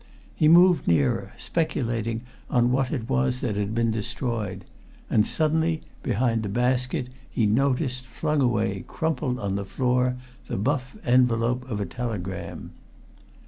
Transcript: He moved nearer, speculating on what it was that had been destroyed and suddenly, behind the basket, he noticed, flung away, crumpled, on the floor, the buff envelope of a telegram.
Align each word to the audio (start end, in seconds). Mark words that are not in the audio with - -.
He 0.33 0.47
moved 0.47 0.87
nearer, 0.87 1.31
speculating 1.37 2.21
on 2.49 2.71
what 2.71 2.91
it 2.91 3.07
was 3.07 3.41
that 3.41 3.55
had 3.55 3.75
been 3.75 3.91
destroyed 3.91 4.65
and 5.11 5.27
suddenly, 5.27 5.81
behind 6.01 6.41
the 6.41 6.49
basket, 6.49 7.09
he 7.29 7.45
noticed, 7.45 8.07
flung 8.07 8.41
away, 8.41 8.83
crumpled, 8.87 9.37
on 9.37 9.53
the 9.53 9.63
floor, 9.63 10.15
the 10.47 10.57
buff 10.57 10.97
envelope 11.05 11.69
of 11.69 11.79
a 11.79 11.85
telegram. 11.85 12.71